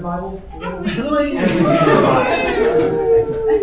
[0.00, 0.42] Bible?
[0.54, 1.34] Emily.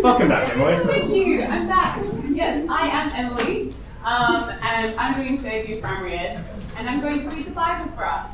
[0.02, 0.84] Welcome back, Emily.
[0.84, 1.42] Thank you.
[1.42, 1.98] I'm back.
[2.30, 6.44] Yes, I am Emily, um, and I'm doing third year primary ed,
[6.76, 8.28] and I'm going to read the Bible for us.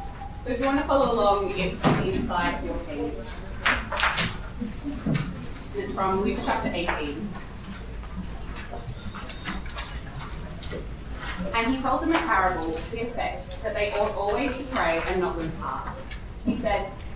[0.45, 3.15] So if you want to follow along, it's on the inside of your page.
[5.77, 7.29] It's from Luke chapter 18.
[11.55, 15.03] And he told them a parable to the effect that they ought always to pray
[15.07, 15.89] and not lose heart.
[16.45, 16.91] He said,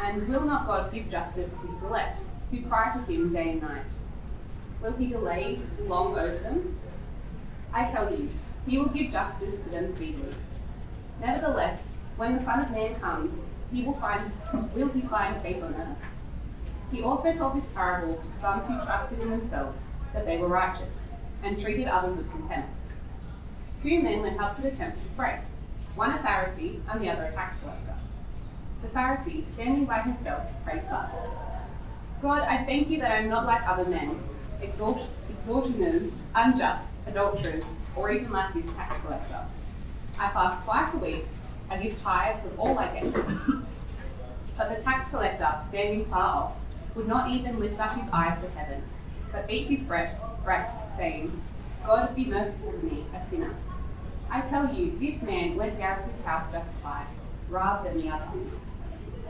[0.00, 3.62] And will not God give justice to his elect, who cry to him day and
[3.62, 3.84] night?
[4.82, 6.78] Will he delay long over them?
[7.72, 8.28] I tell you,
[8.66, 10.34] he will give justice to them speedily.
[11.20, 11.82] Nevertheless,
[12.16, 13.34] when the Son of Man comes,
[13.72, 14.30] he will find
[14.74, 15.98] will he find faith on earth?
[16.92, 21.08] He also told this parable to some who trusted in themselves that they were righteous,
[21.42, 22.74] and treated others with contempt.
[23.82, 25.40] Two men went up to the temple to pray,
[25.94, 27.94] one a Pharisee and the other a tax collector.
[28.84, 31.10] The Pharisee, standing by himself, prayed thus
[32.20, 34.18] God, I thank you that I am not like other men,
[34.62, 37.64] extort- extortioners, unjust, adulterers,
[37.96, 39.46] or even like this tax collector.
[40.20, 41.24] I fast twice a week,
[41.70, 43.12] I give tithes of all I get.
[44.56, 46.52] But the tax collector, standing far off,
[46.94, 48.82] would not even lift up his eyes to heaven,
[49.32, 51.42] but beat his breast, breast saying,
[51.86, 53.54] God be merciful to me, a sinner.
[54.30, 57.06] I tell you, this man went out of his house justified,
[57.48, 58.28] rather than the other.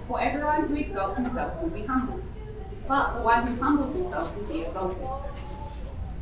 [0.09, 2.23] For everyone who exalts himself will be humbled,
[2.87, 5.09] but the one who humbles himself will be exalted.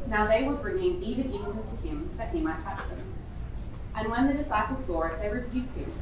[0.07, 3.01] Now they were bringing even infants to him that he might touch them.
[3.97, 5.93] And when the disciples saw it, they rebuked him.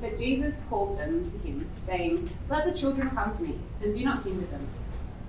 [0.00, 4.04] But Jesus called them to him, saying, Let the children come to me, and do
[4.04, 4.66] not hinder them,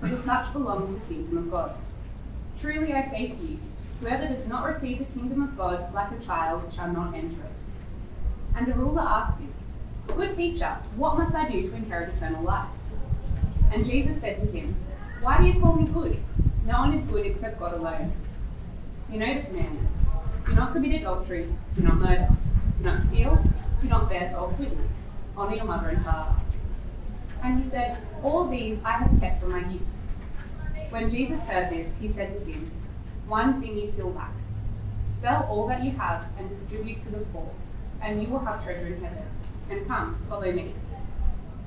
[0.00, 1.74] for to such belongs the kingdom of God.
[2.60, 3.58] Truly I say to you,
[4.00, 7.52] whoever does not receive the kingdom of God like a child shall not enter it.
[8.56, 9.52] And the ruler asked him,
[10.08, 12.68] Good teacher, what must I do to inherit eternal life?
[13.72, 14.76] And Jesus said to him,
[15.20, 16.18] Why do you call me good?
[16.66, 18.12] No one is good except God alone.
[19.10, 19.98] You know the commandments.
[20.46, 22.28] Do not commit adultery, do not murder,
[22.78, 23.42] do not steal,
[23.80, 24.92] do not bear false witness,
[25.36, 26.34] honour your mother and father.
[27.42, 29.82] And he said, All these I have kept from my youth.
[30.90, 32.70] When Jesus heard this, he said to him,
[33.26, 34.32] One thing you still lack.
[35.20, 37.50] Sell all that you have and distribute to the poor,
[38.02, 39.22] and you will have treasure in heaven.
[39.72, 40.74] And come, follow me.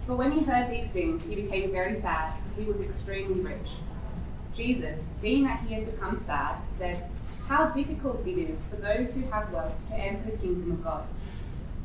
[0.06, 2.34] But when he heard these things, he became very sad.
[2.54, 3.70] for He was extremely rich.
[4.56, 7.10] Jesus, seeing that he had become sad, said,
[7.48, 11.08] How difficult it is for those who have wealth to enter the kingdom of God.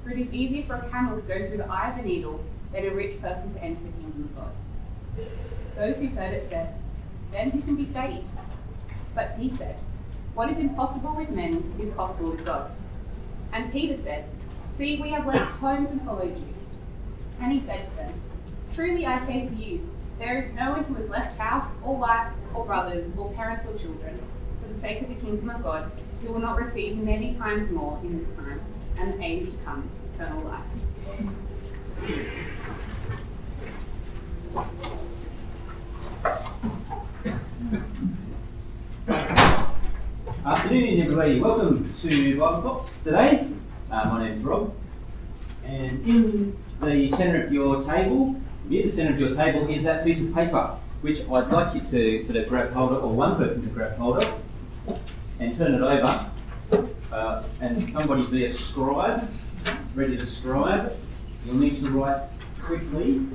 [0.04, 2.44] For it is easier for a camel to go through the eye of a needle
[2.70, 4.53] than a rich person to enter the kingdom of God.
[5.76, 6.75] Those who heard it said,
[7.32, 8.26] Then who can be saved?
[9.14, 9.76] But he said,
[10.34, 12.72] What is impossible with men is possible with God.
[13.54, 14.26] And Peter said,
[14.80, 16.54] See, we have left homes and followed you.
[17.38, 18.14] And he said to them,
[18.74, 19.86] Truly I say to you,
[20.18, 23.76] there is no one who has left house or wife or brothers or parents or
[23.76, 24.18] children
[24.62, 25.92] for the sake of the kingdom of God
[26.22, 28.58] who will not receive many times more in this time
[28.98, 30.64] and the age to come eternal life.
[40.47, 41.38] Afternoon, everybody.
[41.38, 43.47] Welcome to Bible Talks today.
[43.90, 44.72] Uh, my name's Rob,
[45.64, 50.04] and in the centre of your table, near the centre of your table, is that
[50.04, 53.36] piece of paper, which I'd like you to sort of grab hold of, or one
[53.36, 54.40] person to grab hold of,
[55.40, 56.30] and turn it over.
[57.10, 59.28] Uh, and somebody be a scribe,
[59.96, 60.96] ready to scribe.
[61.44, 62.22] You'll need to write
[62.60, 63.26] quickly.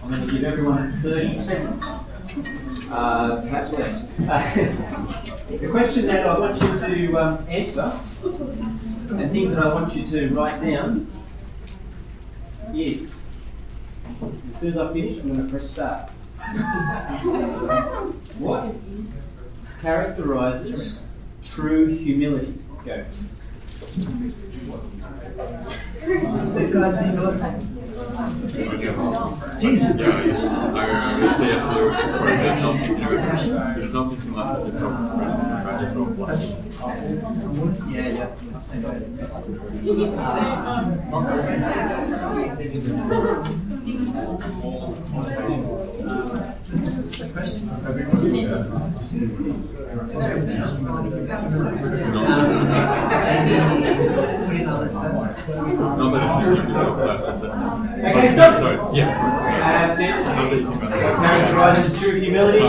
[0.00, 1.84] I'm going to give everyone 30 seconds.
[2.88, 4.04] Uh, perhaps less.
[4.28, 8.00] Uh, the question that I want you to um, answer,
[9.20, 11.10] and things that I want you to write down,
[12.74, 13.20] is
[14.22, 16.10] as soon as I finish, I'm going to press start.
[18.38, 18.74] what
[19.80, 21.00] characterizes
[21.42, 22.58] true humility?
[22.84, 23.04] Go.
[26.54, 26.72] This
[29.60, 30.02] Jesus.
[30.02, 32.94] I will say after there's nothing,
[33.78, 35.66] there's nothing too much to talk about.
[35.66, 36.40] I just don't want
[37.90, 38.53] Yeah, yeah.
[38.82, 38.92] 本当
[46.12, 46.33] に。
[47.34, 47.48] Okay,
[58.30, 58.58] stop.
[58.58, 59.10] Sorry, yeah.
[59.58, 60.14] That's it.
[60.52, 60.64] It.
[60.94, 62.68] Characterises true humility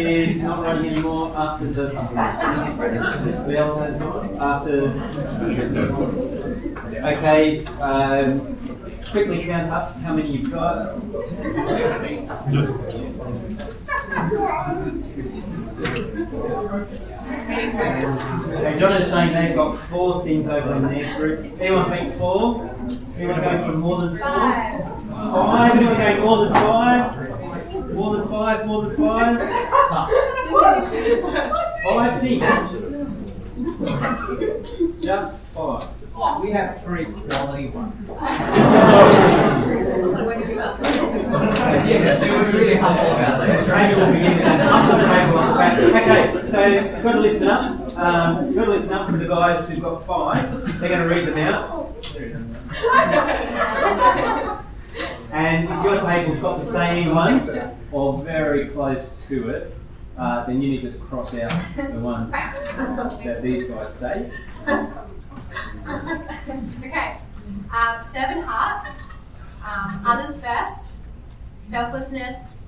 [0.00, 1.84] is not writing anymore after the
[3.46, 3.76] We well,
[4.40, 4.88] after.
[7.04, 8.56] Okay, um,
[9.10, 10.96] quickly count up how many you've got.
[16.70, 16.84] Okay,
[18.78, 21.50] John is saying they've got four things over in their group.
[21.60, 22.68] Anyone think four?
[23.16, 24.28] Anyone going for more than four?
[24.28, 25.76] Five.
[25.76, 27.94] Anyone going more than five?
[27.94, 28.66] More than five?
[28.66, 29.40] More than five?
[31.84, 32.87] Five things.
[35.00, 36.42] Just five.
[36.42, 38.08] We have three quality ones.
[41.88, 43.64] Yeah, so we're really humble about it.
[43.66, 45.78] Training will begin at upper table on the back.
[45.78, 47.96] Okay, so you've got to listen up.
[47.96, 50.80] Um, you've got to listen up for the guys who've got five.
[50.80, 51.94] They're going to read them out.
[55.30, 57.48] And if your table's got the same ones,
[57.92, 59.74] or very close to it,
[60.18, 64.30] uh, then you need to cross out the one that these guys say.
[66.84, 67.16] Okay.
[67.74, 68.88] Um, servant heart,
[69.64, 70.96] um, others first,
[71.60, 72.62] selflessness,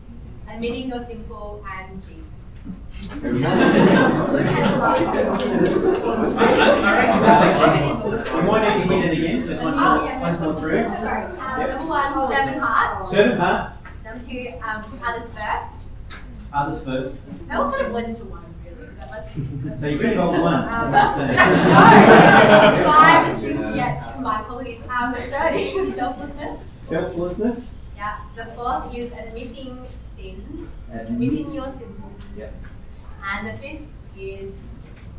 [0.48, 2.26] admitting you're sinful, and Jesus.
[7.10, 10.20] You might need to hear it again, just once Oh, more, yeah.
[10.20, 10.82] once more through.
[10.82, 11.24] Sorry.
[11.38, 13.08] Um, number one, servant heart.
[13.08, 13.72] Servant heart,
[14.04, 15.79] Number two, um, others first.
[16.52, 17.24] Others first.
[17.48, 18.88] They all kind of blend into one, really.
[18.98, 19.28] But let's,
[19.64, 20.54] let's So you can got one.
[20.54, 24.80] Um, So- no, five distinct yet combined qualities.
[24.88, 26.68] Um, the third is selflessness.
[26.84, 27.70] Selflessness.
[27.96, 28.18] Yeah.
[28.36, 29.84] The fourth is admitting
[30.16, 32.10] sin, admitting your sinful.
[32.36, 32.50] Yeah.
[33.24, 33.82] And the fifth
[34.18, 34.70] is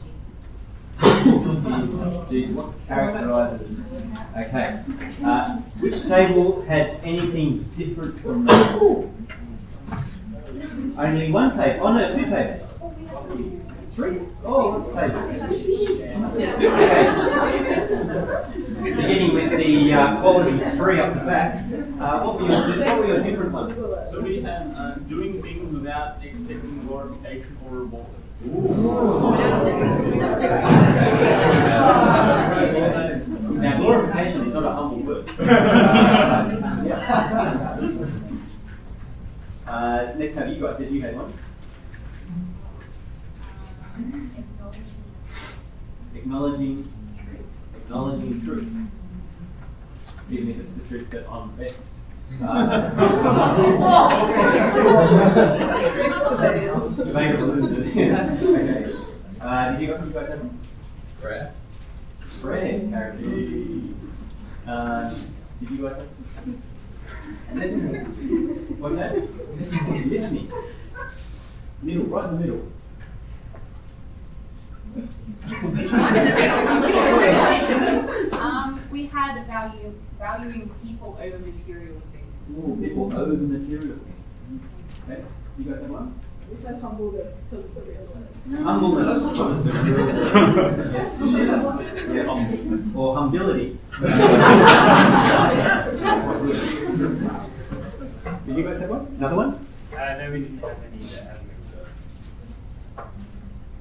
[0.02, 0.74] Jesus.
[2.30, 3.78] Jesus, what characterises?
[4.36, 4.84] Okay.
[5.24, 9.08] Uh, which table had anything different from that?
[10.98, 11.88] Only one table.
[11.88, 12.68] Oh no, two tables.
[13.96, 14.20] Three.
[14.44, 15.22] Oh, what's table?
[16.72, 17.04] Okay.
[18.84, 21.56] Beginning with the uh, quality three up the back.
[22.00, 23.78] Uh, what were your what were your different ones?
[24.10, 28.08] So we have uh, doing things without expecting glorification or reward.
[33.62, 35.28] Now, glorification is not a humble word.
[39.72, 41.34] uh, next time, you guys said you had one.
[46.14, 47.46] Acknowledging, truth.
[47.76, 48.70] acknowledging truth,
[50.30, 51.78] even if it's the truth that I'm vexed.
[52.42, 52.90] Uh,
[56.98, 58.42] you may have alluded to it.
[58.44, 58.96] okay.
[59.42, 60.60] Uh, did you, you guys have one?
[61.22, 61.54] Prayer.
[62.42, 63.30] Prayer character.
[64.68, 65.14] Uh,
[65.60, 66.50] did you guys have?
[67.54, 68.71] Listening.
[68.82, 69.14] What's that?
[69.58, 70.10] Listening.
[70.10, 70.52] Listening.
[71.84, 72.66] Middle, right in the middle.
[78.34, 82.58] Um, we had value, valuing people over material things.
[82.58, 84.00] Ooh, people over the material.
[85.08, 85.22] Okay,
[85.60, 86.20] you guys have one?
[86.50, 87.36] We have humbleness.
[90.92, 91.22] yes.
[92.10, 93.78] Yeah, hum- or humility.
[98.52, 99.08] Did you guys have one?
[99.18, 99.66] Another one?
[99.96, 101.40] Uh, no, we didn't have any that had
[102.98, 103.04] so.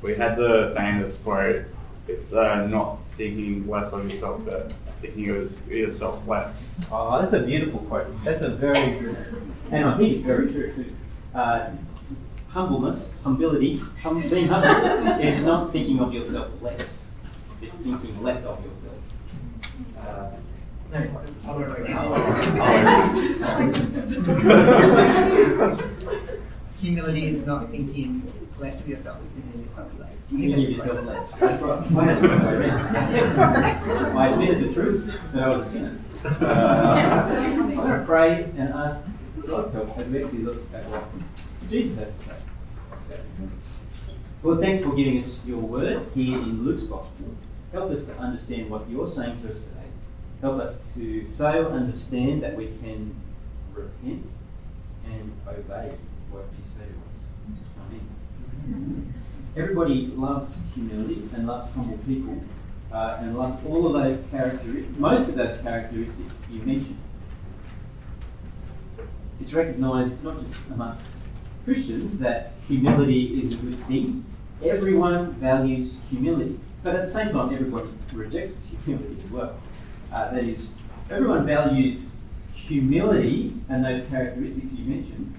[0.01, 1.65] We had the famous quote,
[2.07, 6.71] it's uh, not thinking less of yourself, but thinking of yourself less.
[6.93, 8.07] Oh, that's a beautiful quote.
[8.23, 10.97] That's a very good, and I think it's very true too.
[11.35, 11.71] Uh,
[12.51, 17.07] humbleness, humility, hum, being humble is not thinking of yourself less.
[17.61, 18.99] It's thinking less of yourself.
[19.99, 20.31] Uh,
[26.81, 30.11] Humility is not thinking less of yourself, it's thinking yourself less.
[30.29, 31.31] thinking of yourself less.
[31.33, 31.79] That's right.
[31.79, 32.97] I had it the other way around.
[34.17, 35.97] I admitted the truth that I was a sinner.
[36.25, 36.29] Uh,
[37.51, 39.01] I'm going to pray and ask
[39.47, 41.05] God's help as we actually look at what
[41.71, 42.35] Jesus has to say.
[44.43, 47.37] Lord, thanks for giving us your word here in Luke's Gospel.
[47.73, 49.80] Help us to understand what you're saying to us today.
[50.41, 53.15] Help us to so understand that we can
[53.75, 54.27] repent
[55.05, 55.95] and obey
[56.31, 57.71] what you say to us.
[57.87, 59.15] Amen.
[59.57, 62.43] Everybody loves humility and loves humble people
[62.93, 66.97] uh, and loves all of those characteristics, most of those characteristics you mentioned.
[69.41, 71.17] It's recognised not just amongst
[71.65, 74.25] Christians that humility is a good thing.
[74.63, 78.55] Everyone values humility, but at the same time, everybody rejects
[78.85, 79.55] humility as well.
[80.13, 80.71] Uh, that is,
[81.11, 82.11] everyone values
[82.55, 85.35] humility and those characteristics you mentioned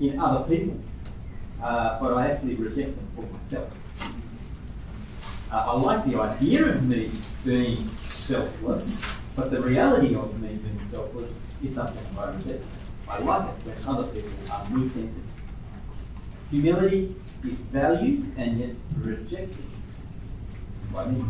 [0.00, 0.78] in other people,
[1.62, 3.70] uh, but I actually reject them for myself.
[5.52, 7.10] Uh, I like the idea of me
[7.44, 9.00] being selfless,
[9.36, 11.32] but the reality of me being selfless
[11.64, 12.64] is something I reject.
[13.08, 15.14] I like it when other people are me centered.
[16.50, 19.64] Humility is valued and yet rejected
[20.92, 21.24] by me.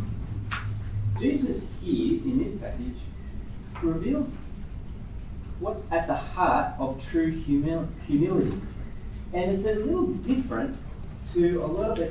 [1.21, 2.97] Jesus here in this passage
[3.83, 4.39] reveals
[5.59, 8.59] what's at the heart of true humil- humility.
[9.33, 10.79] And it's a little different
[11.35, 12.11] to a lot of the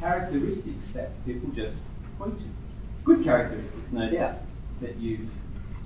[0.00, 1.76] characteristics that people just
[2.18, 2.44] point to.
[3.04, 4.38] Good characteristics, no doubt,
[4.80, 5.28] that you've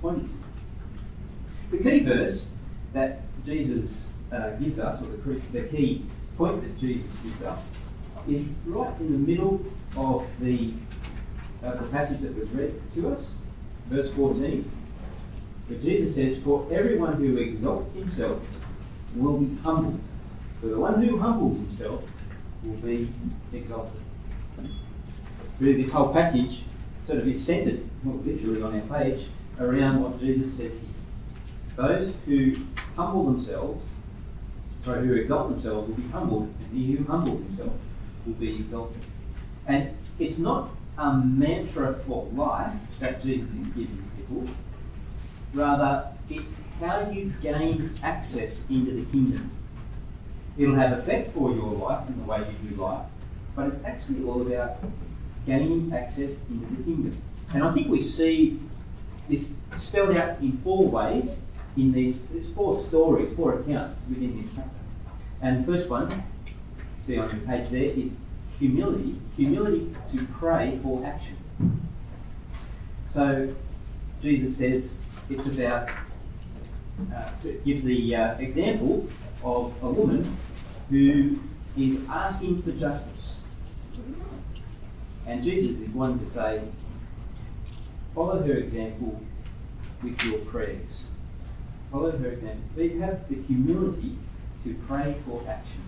[0.01, 1.77] pointed to.
[1.77, 2.51] The key verse
[2.93, 6.05] that Jesus uh, gives us, or the, the key
[6.37, 7.71] point that Jesus gives us,
[8.27, 10.73] is right in the middle of the,
[11.63, 13.33] uh, the passage that was read to us,
[13.87, 14.69] verse 14.
[15.67, 18.39] But Jesus says, For everyone who exalts himself
[19.15, 19.99] will be humbled.
[20.61, 22.03] For the one who humbles himself
[22.63, 23.09] will be
[23.53, 24.01] exalted.
[25.59, 26.63] Really, this whole passage
[27.05, 29.27] sort of is centered, more literally on our page,
[29.59, 30.81] around what Jesus says here.
[31.75, 32.57] Those who
[32.95, 33.85] humble themselves,
[34.69, 37.73] sorry, who exalt themselves will be humbled, and he who humbles himself
[38.25, 39.01] will be exalted.
[39.67, 44.47] And it's not a mantra for life that Jesus is giving people,
[45.53, 49.49] Rather, it's how you gain access into the kingdom.
[50.57, 53.05] It'll have effect for your life and the way you do life,
[53.55, 54.77] but it's actually all about
[55.45, 57.21] gaining access into the kingdom.
[57.53, 58.59] And I think we see
[59.29, 61.39] this spelled out in four ways
[61.77, 62.19] in these
[62.55, 64.69] four stories, four accounts within this chapter.
[65.41, 66.11] And the first one,
[66.99, 68.13] see on the page there, is
[68.59, 69.15] humility.
[69.35, 71.37] Humility to pray for action.
[73.07, 73.53] So
[74.21, 75.89] Jesus says, it's about,
[77.13, 79.07] uh, so it gives the uh, example
[79.43, 80.25] of a woman
[80.89, 81.39] who
[81.77, 83.35] is asking for justice.
[85.25, 86.61] And Jesus is one to say,
[88.15, 89.21] follow her example
[90.01, 91.01] with your prayers.
[91.91, 92.63] Follow her example.
[92.75, 94.17] They have the humility
[94.63, 95.86] to pray for action.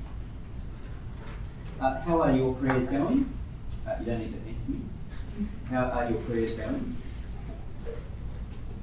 [1.80, 3.34] Uh, how are your prayers going?
[3.88, 4.82] Uh, you don't need to answer me.
[5.70, 6.98] How are your prayers going?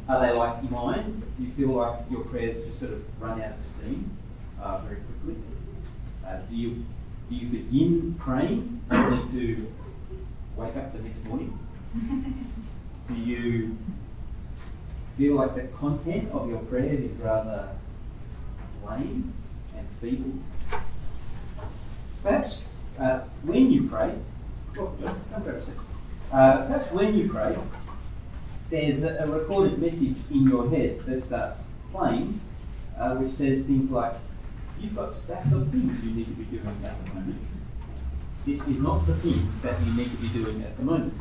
[0.09, 1.23] Are they like mine?
[1.37, 4.17] Do you feel like your prayers just sort of run out of steam
[4.63, 5.43] uh, very quickly?
[6.27, 6.85] Uh, do you
[7.29, 9.71] do you begin praying only to
[10.57, 11.59] wake up the next morning?
[13.09, 13.77] do you
[15.19, 17.69] feel like the content of your prayers is rather
[18.89, 19.35] lame
[19.77, 20.33] and feeble?
[22.23, 22.63] Perhaps
[22.99, 24.15] uh, when you pray,
[24.79, 24.93] oh,
[25.65, 25.75] seat.
[26.33, 27.57] Uh, perhaps when you pray,
[28.71, 31.61] there's a, a, recorded message in your head that starts
[31.93, 32.41] playing,
[32.99, 34.15] uh, which says things like,
[34.81, 37.41] You've got stacks of things you need to be doing at the moment.
[38.45, 41.15] This is not the thing that you need to be doing at the moment.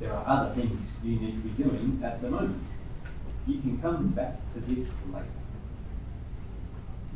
[0.00, 2.62] There are other things you need to be doing at the moment.
[3.46, 5.26] You can come back to this later.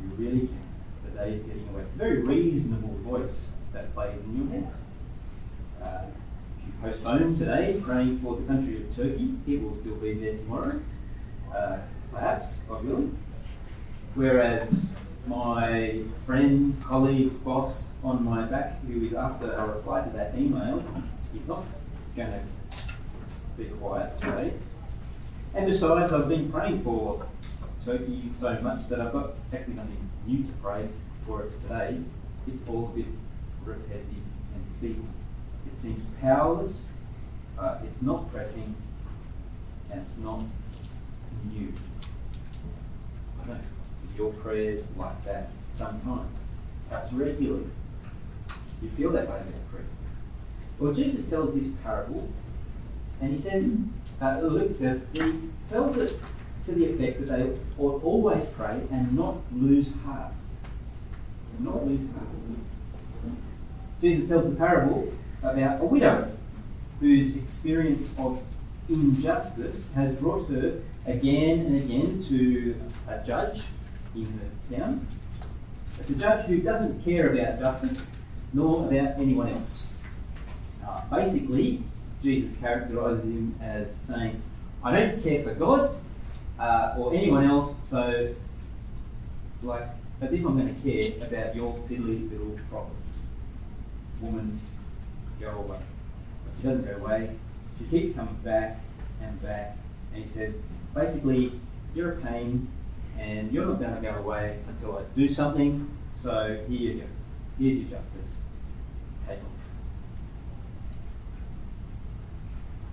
[0.01, 0.64] You really can.
[1.05, 1.83] The day is getting away.
[1.83, 4.73] It's a very reasonable voice that plays in your head.
[5.81, 6.05] Uh,
[6.57, 9.33] if you postpone today, praying for the country of Turkey.
[9.47, 10.81] It will still be there tomorrow,
[11.55, 11.77] uh,
[12.11, 13.17] perhaps, God willing.
[14.15, 14.91] Whereas
[15.27, 20.83] my friend, colleague, boss on my back, who is after a reply to that email,
[21.35, 21.65] is not
[22.15, 22.39] going to
[23.57, 24.53] be quiet today.
[25.53, 27.25] And besides, I've been praying for
[27.85, 30.87] Turkey so much that I've got actually nothing new to pray
[31.25, 31.99] for it today.
[32.47, 33.05] It's all a bit
[33.63, 35.07] repetitive and feeble.
[35.65, 36.81] It seems powerless,
[37.57, 38.75] uh, it's not pressing,
[39.91, 40.41] and it's not
[41.51, 41.73] new.
[43.41, 43.63] I don't know
[44.09, 46.37] if your prayers like that sometimes,
[46.89, 47.69] perhaps regularly.
[48.81, 49.85] You feel that way about prayer.
[50.79, 52.29] Well, Jesus tells this parable,
[53.21, 53.75] and he says,
[54.21, 55.39] uh, Luke says, he
[55.69, 56.19] tells it
[56.65, 60.31] to the effect that they ought always pray and not lose heart.
[61.59, 62.27] not lose heart.
[64.01, 66.31] Jesus tells the parable about a widow
[66.99, 68.41] whose experience of
[68.89, 72.75] injustice has brought her again and again to
[73.07, 73.61] a judge
[74.15, 75.07] in her town.
[75.99, 78.09] It's a judge who doesn't care about justice
[78.53, 79.87] nor about anyone else.
[80.87, 81.83] Uh, basically,
[82.21, 84.41] Jesus characterizes him as saying,
[84.83, 85.95] I don't care for God
[86.59, 88.33] uh, or anyone else, so,
[89.63, 89.87] like,
[90.21, 93.05] as if I'm going to care about your piddly little problems.
[94.21, 94.59] Woman,
[95.39, 95.79] go away.
[96.45, 97.31] But she doesn't go away.
[97.77, 98.79] She keeps coming back
[99.21, 99.77] and back.
[100.13, 100.53] And he said,
[100.93, 101.51] basically,
[101.93, 102.69] you're a pain
[103.19, 105.89] and you're not going to go away until I do something.
[106.15, 107.07] So here you go.
[107.59, 108.41] Here's your justice.
[109.27, 109.45] Take off.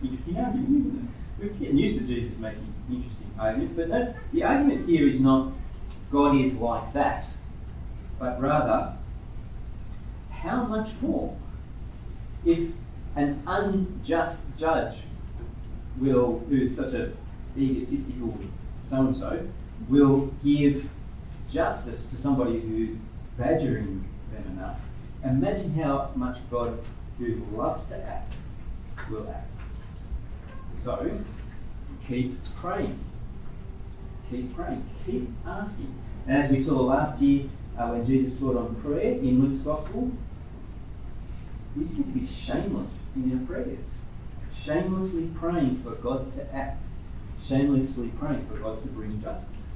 [0.03, 1.43] Interesting argument, isn't it?
[1.43, 5.53] We're getting used to Jesus making interesting arguments, but notice the argument here is not
[6.11, 7.25] God is like that,
[8.19, 8.95] but rather,
[10.31, 11.35] how much more?
[12.45, 12.71] If
[13.17, 14.97] an unjust judge
[15.99, 17.13] will, who's such a
[17.57, 18.39] egotistical
[18.89, 19.49] so and so,
[19.89, 20.89] will give
[21.51, 22.97] justice to somebody who's
[23.39, 24.81] badgering them enough,
[25.25, 26.79] imagine how much God,
[27.19, 28.35] who loves to act,
[29.11, 29.51] will act.
[30.75, 31.11] So,
[32.07, 32.99] keep praying.
[34.33, 34.89] Keep praying.
[35.05, 35.95] Keep asking.
[36.27, 40.11] And as we saw last year uh, when Jesus taught on prayer in Luke's Gospel,
[41.77, 43.89] we just need to be shameless in our prayers.
[44.59, 46.85] Shamelessly praying for God to act.
[47.47, 49.67] Shamelessly praying for God to bring justice.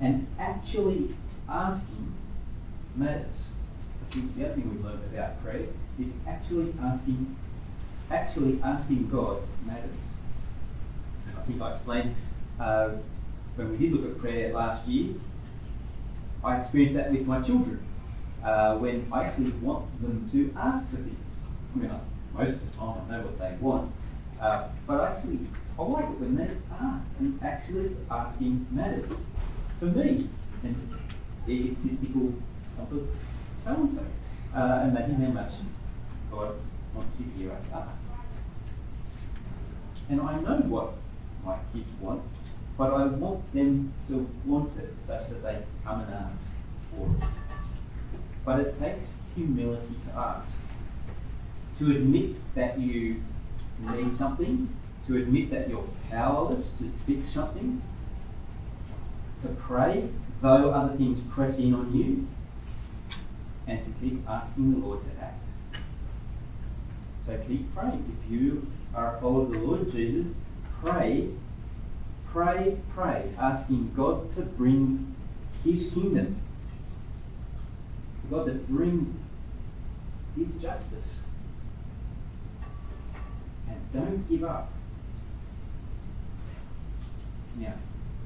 [0.00, 1.14] And actually
[1.48, 2.14] asking
[2.96, 3.50] matters.
[4.02, 5.66] I think the other thing we've learned about prayer
[6.00, 7.36] is actually asking
[8.10, 9.90] actually asking God matters.
[11.28, 12.14] I think I explained
[12.60, 12.90] uh,
[13.56, 15.14] when we did look at prayer last year,
[16.42, 17.84] I experienced that with my children.
[18.42, 21.16] Uh, when I actually want them to ask for things.
[21.74, 21.90] I mean,
[22.34, 23.92] most of the time I know what they want,
[24.40, 25.38] uh, but actually
[25.78, 29.10] I like it when they ask, and actually asking matters
[29.78, 30.28] for me.
[30.62, 30.94] And
[31.48, 32.34] egotistical
[32.76, 33.06] compass,
[33.64, 34.06] so and so.
[34.54, 35.52] Uh, imagine how much
[36.30, 36.54] God
[36.94, 38.04] wants to hear us ask.
[40.08, 40.94] And I know what
[41.44, 42.22] my kids want,
[42.76, 46.44] but I want them to want it such that they come and ask
[46.90, 47.28] for it.
[48.44, 50.56] But it takes humility to ask.
[51.78, 53.22] To admit that you
[53.78, 54.68] need something,
[55.06, 57.82] to admit that you're powerless to fix something,
[59.42, 60.08] to pray
[60.40, 62.26] though other things press in on you,
[63.66, 65.42] and to keep asking the Lord to act.
[67.26, 68.18] So keep praying.
[68.22, 70.26] If you are a follower of the Lord Jesus,
[70.82, 71.30] pray,
[72.34, 75.14] pray, pray, asking God to bring
[75.62, 76.40] His kingdom,
[78.28, 79.16] God to bring
[80.36, 81.20] His justice.
[83.68, 84.72] And don't give up.
[87.56, 87.74] Now,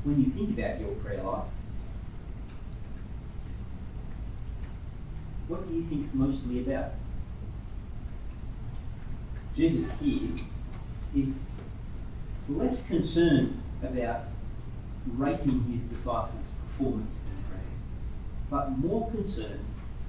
[0.05, 1.44] when you think about your prayer life,
[5.49, 6.92] what do you think mostly about?
[9.55, 10.31] Jesus here
[11.14, 11.40] is
[12.49, 14.25] less concerned about
[15.07, 17.64] rating his disciples' performance in prayer,
[18.51, 19.64] but more concerned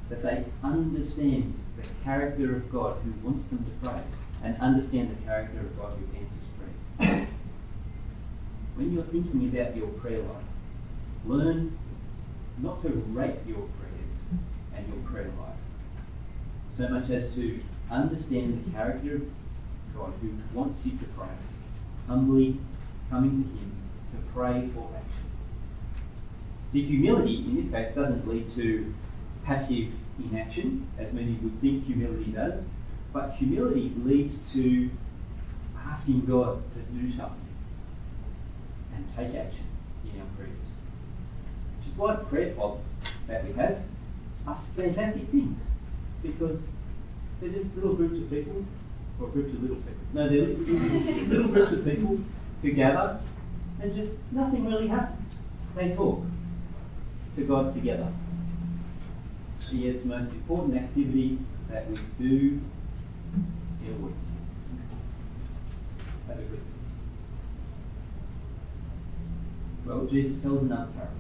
[0.10, 4.01] that they understand the character of God who wants them to pray
[4.43, 6.47] and understand the character of God who answers
[6.97, 7.27] prayer.
[8.75, 10.43] when you're thinking about your prayer life,
[11.25, 11.77] learn
[12.58, 14.41] not to rate your prayers
[14.75, 15.49] and your prayer life
[16.79, 17.60] so much as to
[17.91, 19.21] understand the character of
[19.93, 21.27] God who wants you to pray,
[22.08, 22.58] humbly
[23.09, 23.71] coming to Him
[24.11, 25.25] to pray for action.
[26.71, 28.93] See, humility in this case doesn't lead to
[29.43, 32.63] passive inaction, as many would think humility does,
[33.11, 34.89] but humility leads to
[35.87, 37.47] asking God to do something
[38.93, 39.65] and take action
[40.03, 40.71] in our prayers.
[41.77, 42.93] Which is why prayer pods
[43.27, 43.81] that we have
[44.45, 45.57] are fantastic things
[46.21, 46.67] because
[47.39, 48.65] they're just little groups of people,
[49.19, 49.93] or groups of little people.
[50.13, 52.19] No, they're little, little groups of people
[52.61, 53.19] who gather
[53.81, 55.35] and just nothing really happens.
[55.75, 56.23] They talk
[57.35, 58.11] to God together.
[59.69, 61.37] He is the most important activity
[61.69, 62.61] that we do
[63.87, 64.13] a week
[66.29, 66.63] as a group.
[69.85, 71.15] Well, Jesus tells another parable.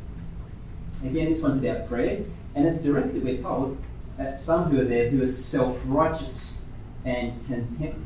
[1.03, 2.23] Again, this one's about prayer,
[2.55, 3.77] and it's directly, we're told,
[4.17, 6.57] at some who are there who are self righteous
[7.05, 8.05] and contempt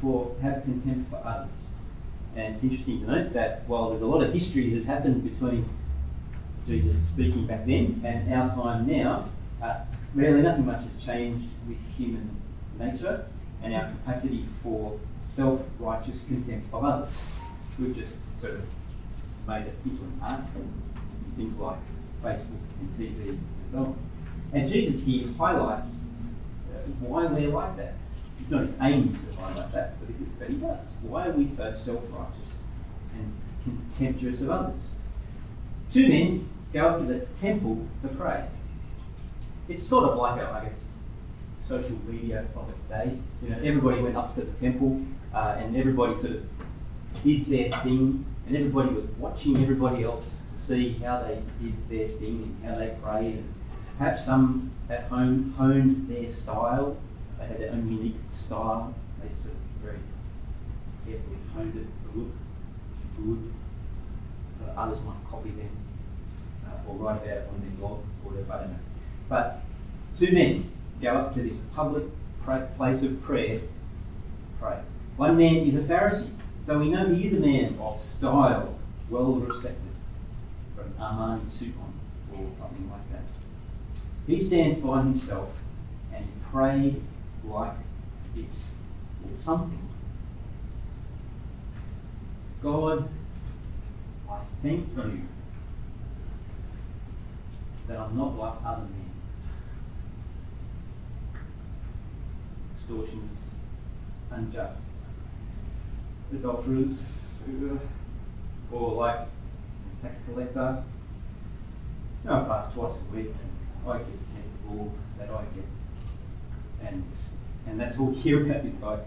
[0.00, 1.65] for have contempt for others.
[2.36, 5.24] And it's interesting to note that while there's a lot of history that has happened
[5.24, 5.66] between
[6.66, 9.30] Jesus speaking back then and our time now,
[9.62, 9.78] uh,
[10.14, 12.42] really nothing much has changed with human
[12.78, 13.26] nature
[13.62, 17.24] and our capacity for self righteous contempt of others.
[17.78, 18.66] We've just sort of
[19.48, 20.72] made it into an art form,
[21.36, 21.78] things like
[22.22, 23.40] Facebook and TV and
[23.72, 23.98] so on.
[24.52, 26.00] And Jesus here highlights
[26.74, 27.94] uh, why we're like that.
[28.38, 29.94] He's not aiming to highlight that,
[30.38, 30.84] but, he does.
[31.02, 32.58] Why are we so self righteous
[33.14, 33.32] and
[33.64, 34.86] contemptuous of others?
[35.92, 38.44] Two men go up to the temple to pray.
[39.68, 40.84] it's sort of like a, I guess,
[41.60, 43.18] social media of its day.
[43.42, 45.02] You know, everybody went up to the temple
[45.34, 46.42] uh, and everybody sort of
[47.22, 52.08] did their thing, and everybody was watching everybody else to see how they did their
[52.08, 53.36] thing and how they prayed.
[53.36, 53.54] And
[53.98, 56.96] perhaps some at home honed their style.
[57.38, 58.94] They had their own unique style.
[59.20, 59.65] They sort of
[61.06, 62.28] very carefully honed it look
[63.16, 63.52] good.
[64.62, 65.70] Uh, others might copy them
[66.66, 68.52] uh, or write about it on their blog or whatever.
[68.52, 68.78] I don't know.
[69.28, 69.62] But
[70.18, 72.04] two men go up to this public
[72.42, 73.60] pra- place of prayer,
[74.60, 74.80] pray.
[75.16, 76.30] One man is a Pharisee,
[76.64, 79.76] so we know he is a man of style, well respected,
[80.76, 81.92] got an Armani suit on
[82.38, 83.22] or something like that.
[84.26, 85.50] He stands by himself
[86.12, 87.02] and he prayed
[87.44, 87.76] like
[88.34, 88.72] this,
[89.24, 89.85] or something.
[92.66, 93.08] God,
[94.28, 95.22] I thank you
[97.86, 99.12] that I'm not like other men.
[102.74, 103.22] Extortioners,
[104.32, 104.82] unjust,
[106.32, 107.04] adulterers,
[108.72, 110.82] or like a tax collector.
[112.24, 116.90] You know, I fast twice a week and I get the all that I get.
[116.90, 117.04] And
[117.68, 118.98] and that's all hear about this guy.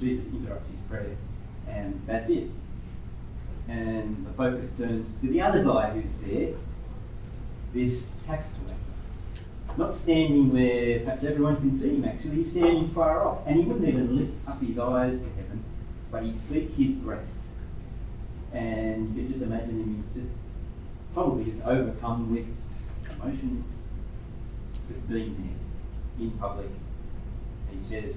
[0.00, 1.16] Jesus interrupts his prayer
[1.68, 2.48] and that's it.
[3.68, 6.54] And the focus turns to the other guy who's there,
[7.74, 8.74] this tax collector.
[9.76, 13.46] Not standing where perhaps everyone can see him actually, he's standing far off.
[13.46, 15.62] And he wouldn't even lift up his eyes to heaven,
[16.10, 17.38] but he'd beat his breast.
[18.52, 20.34] And you can just imagine him, he's just
[21.12, 22.46] probably just overcome with
[23.20, 23.64] emotion,
[24.88, 25.36] just being
[26.16, 26.70] there in public.
[27.70, 28.16] And he says,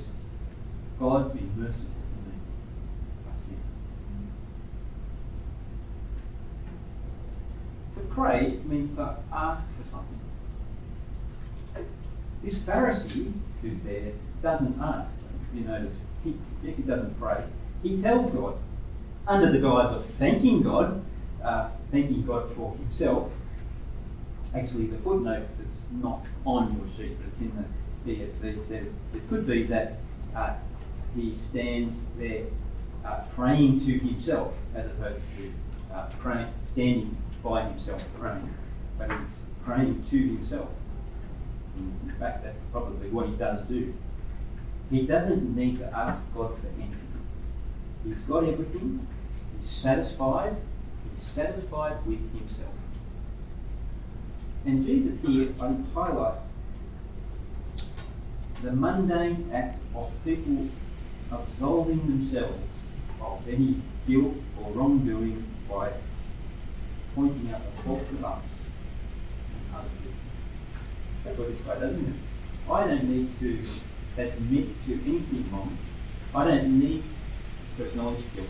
[0.99, 2.35] God be merciful to me,
[3.31, 3.57] a sinner.
[7.95, 10.19] To pray means to ask for something.
[12.43, 15.11] This Pharisee who's there doesn't ask.
[15.53, 16.33] You notice he,
[16.83, 17.43] doesn't pray.
[17.83, 18.57] He tells God,
[19.27, 21.03] under the guise of thanking God,
[21.43, 23.31] uh, thanking God for himself.
[24.55, 27.65] Actually, the footnote that's not on your sheet, but it's in
[28.05, 29.97] the ESV says it could be that
[30.35, 30.53] uh,
[31.15, 32.45] he stands there
[33.05, 35.51] uh, praying to himself as opposed to
[35.93, 38.53] uh, praying, standing by himself praying,
[38.97, 40.69] but he's praying to himself.
[41.77, 43.93] In fact, that's probably what he does do.
[44.89, 46.97] He doesn't need to ask God for anything.
[48.03, 49.07] He's got everything.
[49.57, 50.55] He's satisfied.
[51.13, 52.73] He's satisfied with himself.
[54.65, 55.49] And Jesus here
[55.95, 56.45] highlights
[58.61, 60.67] the mundane act of people
[61.31, 62.59] absolving themselves
[63.21, 63.77] of any
[64.07, 65.91] guilt or wrongdoing by
[67.15, 68.59] pointing out the faults of others
[69.51, 70.13] and other people.
[71.23, 72.19] That's what this guy does, isn't it?
[72.71, 73.49] I don't need to
[74.17, 75.77] admit to anything wrong.
[76.33, 77.03] I don't need
[77.77, 78.47] to acknowledge guilt.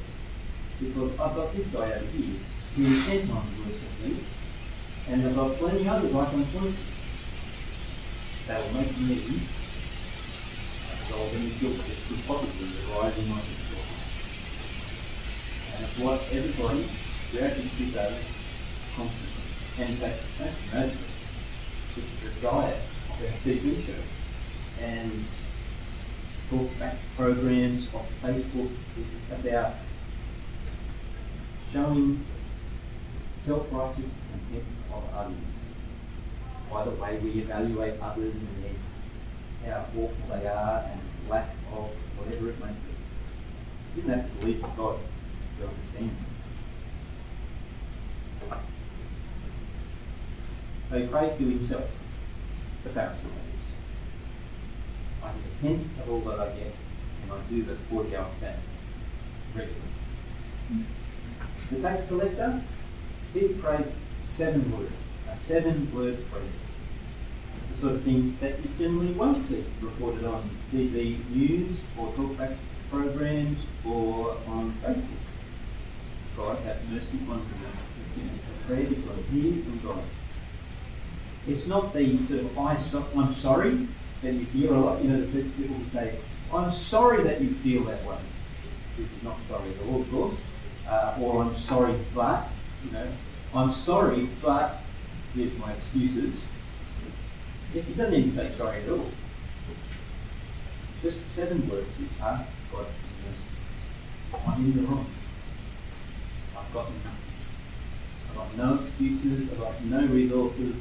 [0.80, 2.39] Because I've got this guy over here
[2.76, 4.17] who is ten times worse than me,
[5.10, 6.82] and I've got plenty others I can point to.
[8.47, 9.15] That will make me
[10.91, 13.97] absolve any guilt that could possibly arise in my situation.
[15.74, 18.40] And it's what everybody history does constantly.
[18.99, 24.84] And fact, know, it's the diet of our TV show.
[24.84, 25.23] And
[26.49, 29.73] talk back programs of Facebook it's about
[31.71, 32.19] showing
[33.38, 35.36] self-righteous contempt of others
[36.69, 38.47] by the way we evaluate others and
[39.63, 43.95] their, how awful they are and lack of whatever it may be.
[43.95, 44.99] You didn't have to believe in God
[45.60, 46.30] to understand.
[50.93, 51.89] He prays to himself,
[52.84, 53.15] the Pharisee.
[55.23, 56.73] I a tenth of all that I get,
[57.23, 58.60] and I do the 40 hour fast
[59.56, 60.86] regularly.
[61.71, 62.62] The tax collector,
[63.34, 63.86] he prays
[64.19, 64.91] seven words,
[65.32, 66.43] a seven word prayer.
[67.71, 72.58] The sort of thing that you generally won't see reported on TV news or talkback
[72.89, 75.21] programs or on Facebook.
[76.36, 77.41] God have mercy on.
[78.15, 80.04] The prayer is got to hear God.
[81.47, 83.88] It's not the sort of I so, I'm sorry
[84.21, 85.04] that you hear a lot.
[85.04, 86.15] You know, the people will say,
[86.54, 88.17] I'm sorry that you feel that way.
[88.97, 90.41] This is not sorry at all, of course.
[90.88, 92.47] Uh, or I'm sorry, but,
[92.86, 93.08] you know,
[93.56, 94.82] I'm sorry, but
[95.34, 96.39] here's my excuses.
[97.73, 99.10] It doesn't even say sorry at all.
[101.01, 104.47] Just seven words you ask God for mercy.
[104.47, 105.06] I'm in the wrong.
[106.58, 107.12] I've got nothing.
[108.30, 109.51] I've got no excuses.
[109.51, 110.75] I've got no resources.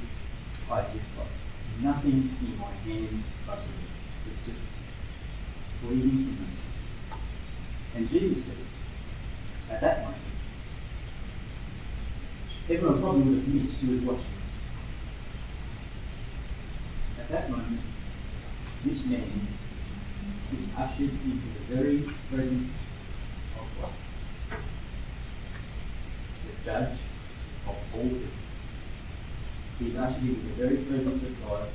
[0.70, 3.59] Nothing in my hand but.
[4.26, 4.61] It's just
[5.83, 7.16] pleading for mercy.
[7.96, 10.22] And Jesus said, at that moment,
[12.70, 14.26] everyone probably would have missed who was watching.
[17.18, 17.80] At that moment,
[18.85, 19.48] this man
[20.52, 22.72] is ushered into the very presence
[23.59, 23.92] of God,
[26.46, 26.98] the judge
[27.66, 28.39] of all people.
[29.81, 31.66] He is ushered into the very presence of God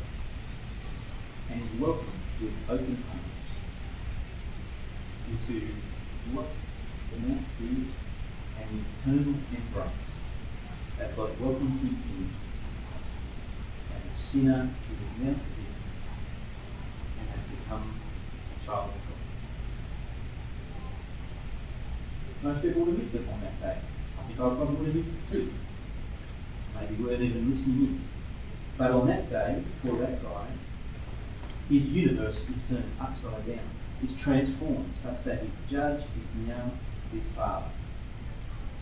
[1.49, 3.49] and is welcomed with open arms
[5.25, 5.65] into
[6.31, 6.45] what
[7.09, 7.65] the amounts to
[8.61, 10.13] an eternal embrace
[10.99, 12.29] that God welcomes him in
[13.97, 15.81] as a sinner who is now forgiven
[17.19, 19.01] and has become a child of
[22.43, 22.53] God.
[22.53, 23.77] Most people would have missed it on that day.
[23.81, 25.49] I think I probably would have missed it too.
[26.89, 28.01] Maybe weren't even listening in.
[28.77, 30.45] But on that day, for that guy,
[31.69, 33.59] his universe is turned upside down.
[34.03, 36.71] It's transformed such that his judge is now
[37.11, 37.65] his father.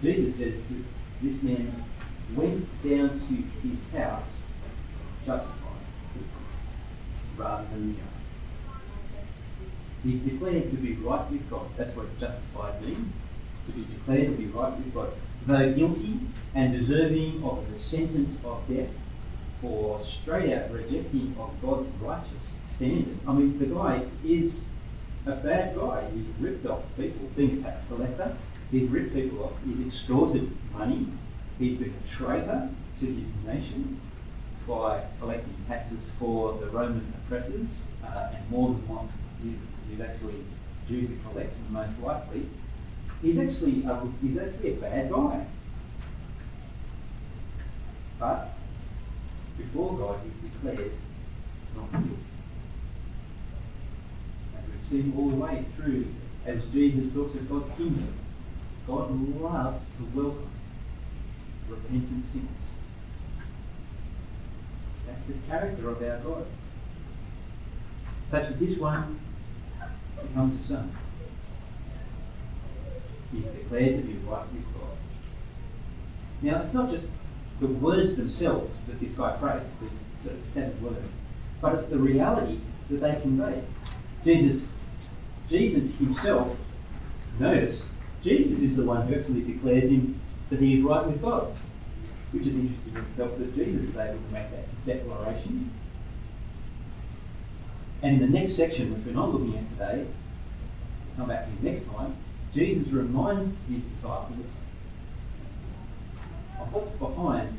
[0.02, 0.86] Jesus says to
[1.22, 1.72] this man
[2.36, 4.44] went down to his house
[5.26, 5.60] justified
[7.38, 8.10] rather than the other.
[10.04, 11.68] He's declared to be right with God.
[11.78, 13.14] That's what justified means.
[13.68, 15.14] To be declared to be right with God.
[15.46, 16.20] Though guilty
[16.56, 18.90] and deserving of the sentence of death
[19.62, 23.18] for straight out rejecting of God's righteous standard.
[23.28, 24.64] I mean, the guy is
[25.26, 26.04] a bad guy.
[26.14, 28.36] He's ripped off people, being a tax collector.
[28.72, 29.54] He's ripped people off.
[29.66, 31.08] He's extorted money.
[31.60, 34.00] He's been a traitor to his nation
[34.68, 39.10] by collecting taxes for the Roman oppressors, uh, and more than one
[39.42, 39.56] he-
[39.90, 40.44] he's actually
[40.88, 42.46] due to collect, most likely.
[43.22, 45.46] He's actually a, he's actually a bad guy.
[48.20, 48.54] But
[49.58, 50.92] before God, he's declared
[51.76, 52.16] not guilty.
[54.56, 56.08] And we've seen all the way through
[56.46, 58.14] as Jesus talks of God's kingdom.
[58.88, 60.50] God loves to welcome
[61.70, 62.50] repentant sinners.
[65.08, 66.46] That's the character of our God.
[68.28, 69.20] Such that this one
[70.22, 70.92] becomes a son.
[73.32, 74.98] He's declared to be right with God.
[76.42, 77.08] Now, it's not just
[77.60, 81.08] the words themselves that this guy prays, these sort of seven words,
[81.62, 83.62] but it's the reality that they convey.
[84.24, 84.72] Jesus,
[85.50, 86.56] Jesus himself,
[87.40, 87.86] notice,
[88.22, 91.54] Jesus is the one who actually declares him that he is right with God,
[92.32, 95.72] which is interesting in itself that Jesus is able to make that declaration.
[98.02, 100.06] And in the next section, which we're not looking at today,
[101.16, 102.16] come back here next time,
[102.54, 104.48] Jesus reminds his disciples
[106.74, 107.50] what's behind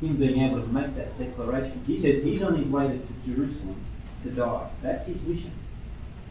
[0.00, 1.82] him being able to make that declaration.
[1.86, 3.76] He says he's on his way to, Jerusalem
[4.22, 4.68] to die.
[4.82, 5.52] That's his mission.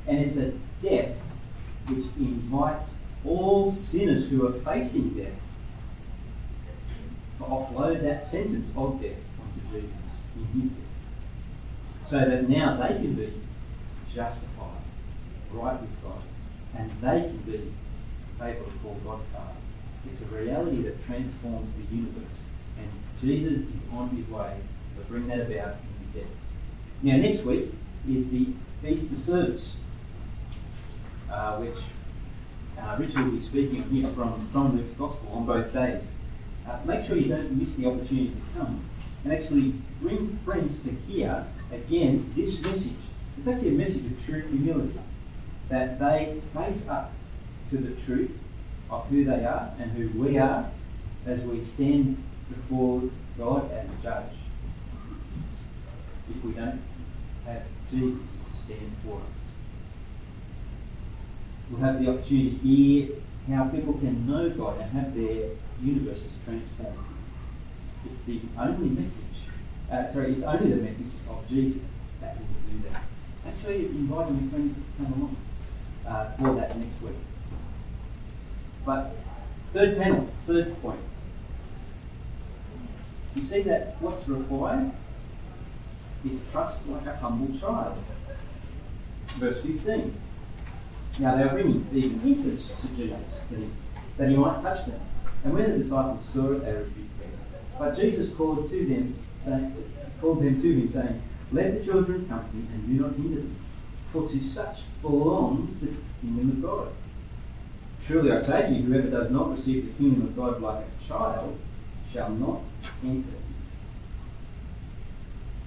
[0.08, 0.52] And it's a
[0.82, 1.16] death
[1.88, 2.92] which invites
[3.24, 5.34] all sinners who are facing death
[7.38, 9.96] to offload that sentence of death onto Jesus
[10.36, 10.80] in his death.
[12.06, 13.34] So that now they can be
[14.14, 14.82] justified,
[15.52, 16.22] right with God,
[16.78, 17.72] and they can be
[18.42, 19.61] able to call God Father.
[20.10, 22.40] It's a reality that transforms the universe.
[22.78, 22.90] And
[23.22, 24.58] Jesus is on his way
[24.98, 26.32] to bring that about in his death.
[27.02, 27.74] Now, next week
[28.10, 28.48] is the
[28.88, 29.76] Easter service,
[31.32, 31.78] uh, which
[32.80, 36.04] uh, Richard will be speaking here from, from Luke's Gospel on both days.
[36.68, 38.84] Uh, make sure you don't miss the opportunity to come
[39.24, 42.94] and actually bring friends to hear again this message.
[43.38, 45.00] It's actually a message of true humility
[45.70, 47.12] that they face up
[47.70, 48.32] to the truth
[48.92, 50.70] of who they are and who we are
[51.26, 53.04] as we stand before
[53.38, 54.34] God as judge.
[56.30, 56.82] If we don't
[57.46, 59.42] have Jesus to stand for us,
[61.70, 63.16] we'll have the opportunity to hear
[63.56, 65.50] how people can know God and have their
[65.82, 66.98] universes transformed.
[68.06, 69.22] It's the only message,
[69.92, 71.82] uh, sorry, it's only the message of Jesus
[72.20, 73.04] that will do that.
[73.48, 75.38] Actually, inviting your friends to come along
[76.06, 77.16] uh, for that next week.
[78.86, 79.16] But
[79.74, 81.00] third panel, third point.
[83.36, 84.92] You see that what's required
[86.30, 87.98] is trust like a humble child.
[89.38, 90.14] Verse 15.
[91.20, 93.72] Now they were bringing even infants to Jesus, to him,
[94.18, 95.00] that he might touch them.
[95.44, 97.32] And when the disciples saw it, they rebuked them.
[97.78, 99.84] But Jesus called to them, saying,
[100.20, 103.42] called them to him, saying, Let the children come to me, and do not hinder
[103.42, 103.56] them,
[104.12, 106.88] for to such belongs the kingdom of God.
[108.06, 111.08] Truly I say to you, whoever does not receive the kingdom of God like a
[111.08, 111.58] child
[112.12, 112.62] shall not
[113.04, 113.36] enter it.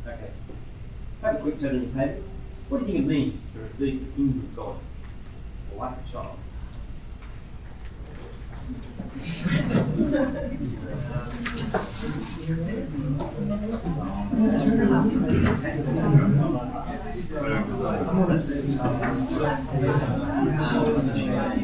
[0.07, 0.31] Okay.
[1.23, 2.29] have a quick turn on your tables.
[2.68, 4.77] What do you think it means to receive the kingdom of God
[5.77, 6.38] like a child?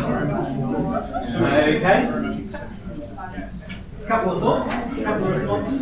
[1.01, 2.09] Okay.
[4.07, 5.81] Couple of thoughts, couple of responses.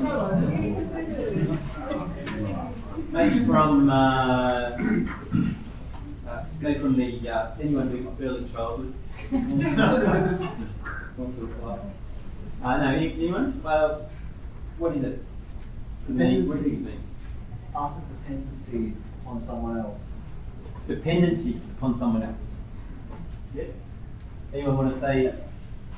[3.12, 4.78] Maybe from uh,
[6.28, 8.94] uh, maybe from the uh, anyone with early childhood.
[11.18, 11.80] Wants to reply?
[12.64, 13.62] Uh, no, anyone?
[13.66, 14.00] Uh,
[14.78, 15.24] what is it?
[16.06, 17.28] To me, what do you think it means?
[17.74, 18.94] Dependency
[19.26, 20.12] on someone else.
[20.88, 22.49] Dependency upon someone else.
[24.54, 25.34] Anyone want to say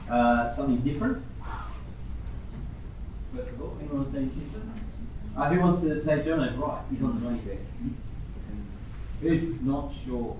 [0.10, 1.24] uh, something different?
[3.36, 4.72] First of all, anyone want to say anything different?
[5.38, 6.82] Uh, who wants to say Jono's right?
[6.92, 7.58] He's on the money there.
[9.22, 10.36] Who's not sure?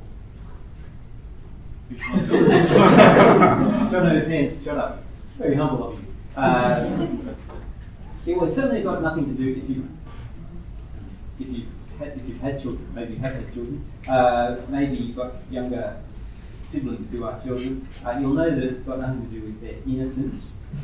[1.90, 2.48] Who's not sure?
[3.92, 5.04] Jono's hands, shut up.
[5.38, 6.06] Very humble of you.
[6.36, 7.08] Uh,
[8.26, 9.88] it was certainly got nothing to do if you
[11.40, 11.66] if you
[11.98, 15.98] had if you've had children, maybe you have had children, uh, maybe you've got younger
[16.72, 19.76] siblings who are children, uh, you'll know that it's got nothing to do with their
[19.86, 20.58] innocence.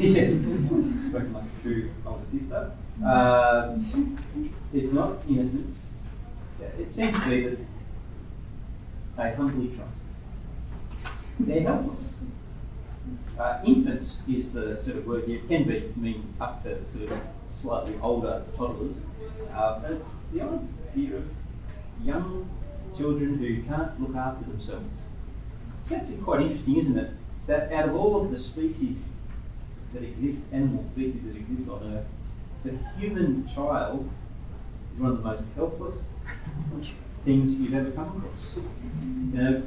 [0.00, 2.72] yes, spoken like a true older sister.
[3.04, 3.78] Uh,
[4.72, 5.86] it's not innocence.
[6.78, 7.58] It seems to be that
[9.16, 10.02] they humbly trust.
[11.38, 12.16] They're helpless.
[13.38, 15.38] Uh, infants is the sort of word here.
[15.38, 18.96] It can be mean up to sort of slightly older toddlers,
[19.52, 21.24] uh, but it's the idea of
[22.02, 22.48] young
[23.00, 25.00] children who can't look after themselves.
[25.86, 27.10] So that's quite interesting, isn't it?
[27.46, 29.08] That out of all of the species
[29.94, 32.06] that exist, animal species that exist on Earth,
[32.64, 34.08] the human child
[34.94, 36.02] is one of the most helpless
[37.24, 38.56] things you've ever come across.
[38.56, 39.62] You know,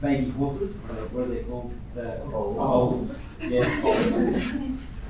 [0.00, 1.72] baby horses, what are they, what are they called?
[1.94, 3.30] The foals.
[3.40, 4.42] Yeah, foals.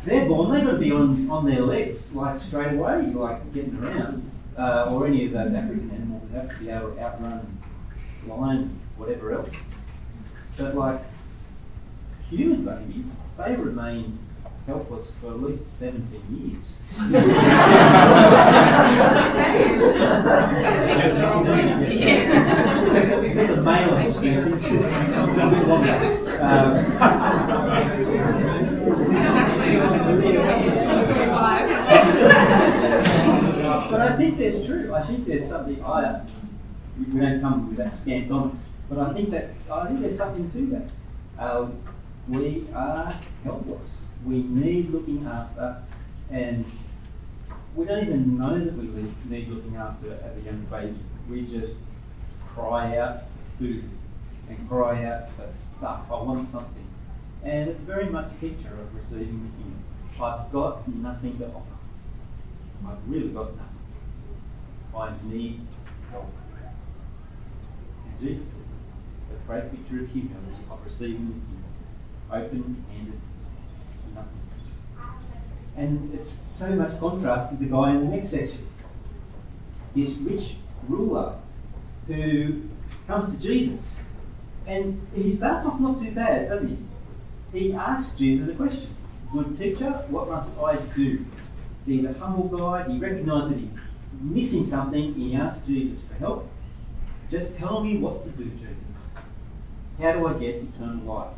[0.04, 3.82] They're born, they've got to be on, on their legs like straight away, like getting
[3.82, 4.30] around.
[4.56, 7.58] Uh, or any of those African animals that have to be able to outrun
[8.26, 9.50] lion, whatever else.
[10.56, 11.00] But like
[12.30, 14.18] human babies, they remain
[14.66, 16.76] helpless for at least 17 years.
[23.24, 24.78] Except the male species, a
[25.50, 25.96] bit longer.
[26.40, 26.74] Um,
[33.90, 34.94] but I think that's true.
[34.94, 36.22] I think there's something I
[36.96, 40.16] we don't come with that scant on us, but I think that I think there's
[40.16, 41.42] something to that.
[41.42, 41.70] Uh,
[42.28, 44.02] we are helpless.
[44.24, 45.82] We need looking after,
[46.30, 46.64] and
[47.74, 51.00] we don't even know that we need need looking after as a young baby.
[51.28, 51.74] We just
[52.54, 53.90] cry out for food
[54.48, 56.02] and cry out for stuff.
[56.08, 56.86] I want something,
[57.42, 59.82] and it's very much a picture of receiving the kingdom.
[60.22, 61.64] I've got nothing to offer.
[62.86, 63.73] I've really got nothing.
[64.96, 65.60] I need
[66.10, 66.32] help.
[68.06, 68.48] And Jesus
[69.34, 71.42] a great picture of humility, of receiving
[72.30, 73.20] the kingdom, open-handed,
[74.14, 74.64] nothingness.
[75.76, 78.66] And it's so much contrast with the guy in the next section.
[79.94, 80.56] This rich
[80.88, 81.36] ruler
[82.06, 82.62] who
[83.06, 84.00] comes to Jesus.
[84.66, 86.78] And he starts off not too bad, does he?
[87.52, 88.88] He asks Jesus a question.
[89.32, 91.24] Good teacher, what must I do?
[91.84, 93.73] See, the humble guy, he recognises that he's
[94.24, 96.50] missing something, and he asked Jesus for help.
[97.30, 98.68] Just tell me what to do, Jesus.
[100.00, 101.34] How do I get eternal life?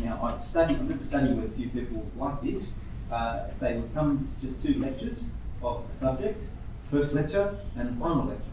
[0.00, 2.74] Now, I've studied, I remember studying with a few people like this.
[3.10, 5.24] Uh, they would come to just two lectures
[5.62, 6.42] of a subject,
[6.90, 8.44] first lecture and final lecture.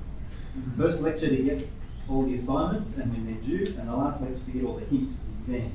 [0.78, 1.68] First lecture to get
[2.10, 4.86] all the assignments and when they're due, and the last lecture to get all the
[4.86, 5.72] hints for the exam.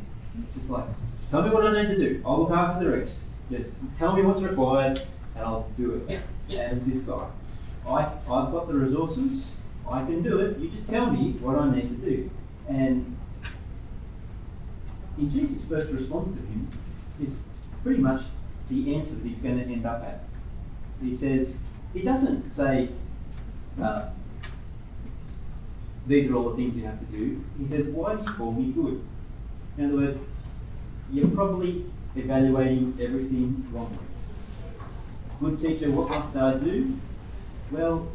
[0.46, 0.84] It's just like,
[1.30, 2.22] tell me what I need to do.
[2.24, 3.20] I'll look after the rest.
[3.50, 5.02] Just tell me what's required,
[5.36, 6.20] and I'll do it.
[6.54, 7.26] And it's this guy.
[7.86, 9.50] I, I've got the resources.
[9.88, 10.58] I can do it.
[10.58, 12.30] You just tell me what I need to do.
[12.68, 13.16] And
[15.18, 16.70] in Jesus' first response to him
[17.22, 17.36] is
[17.82, 18.22] pretty much
[18.68, 20.24] the answer that he's going to end up at.
[21.02, 21.56] He says,
[21.92, 22.90] He doesn't say,
[23.82, 24.10] uh,
[26.06, 27.44] these are all the things you have to do.
[27.58, 29.02] He says, why do you call me good?
[29.78, 30.20] In other words,
[31.12, 31.86] you're probably
[32.16, 33.98] evaluating everything wrongly.
[35.40, 36.98] Good teacher, what must I do?
[37.70, 38.08] Well,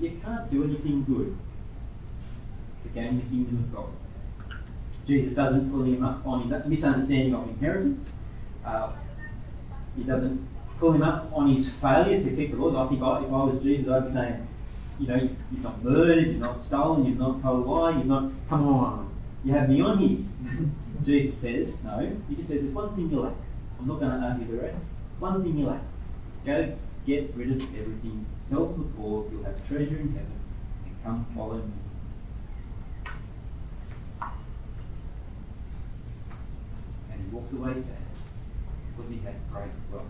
[0.00, 1.38] you can't do anything good
[2.82, 4.58] to gain the kingdom of God.
[5.06, 8.12] Jesus doesn't pull him up on his misunderstanding of inheritance.
[8.66, 8.90] Uh,
[9.96, 10.48] he doesn't
[10.80, 12.74] pull him up on his failure to keep the laws.
[12.74, 14.48] I think if I was Jesus, I'd be saying,
[14.98, 18.32] you know, you've not murdered, you've not stolen, you've not told a lie, you've not,
[18.48, 20.18] come on, you have me on here.
[21.04, 23.34] Jesus says, no, he just says, there's one thing you lack.
[23.78, 24.78] I'm not going to argue the rest.
[25.22, 25.82] One thing you lack.
[26.44, 28.26] Go get rid of everything.
[28.50, 30.40] Sell to the poor, you'll have treasure in heaven,
[30.84, 31.72] and come follow me.
[37.12, 37.98] And he walks away sad
[38.96, 40.06] because he had great wealth.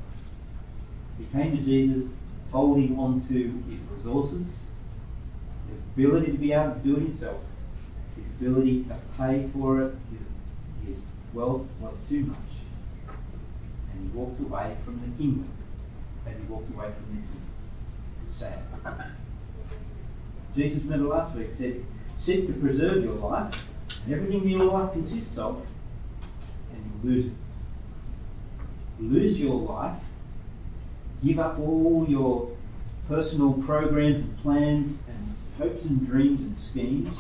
[1.18, 2.10] He came to Jesus
[2.50, 4.46] holding on to his resources,
[5.68, 7.42] his ability to be able to do it himself,
[8.16, 11.04] his ability to pay for it, his, his
[11.34, 12.51] wealth was too much.
[13.92, 15.48] And he walks away from the kingdom
[16.26, 17.42] as he walks away from the kingdom.
[18.30, 18.58] Sad.
[20.56, 21.84] Jesus, remember last week, said,
[22.18, 23.54] Seek to preserve your life,
[24.04, 25.66] and everything your life consists of,
[26.72, 27.32] and you lose it.
[29.00, 29.98] Lose your life,
[31.24, 32.50] give up all your
[33.08, 37.18] personal programs and plans and hopes and dreams and schemes.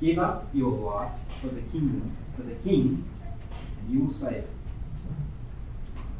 [0.00, 3.08] Give up your life for the kingdom, for the king,
[3.80, 4.50] and you will save it.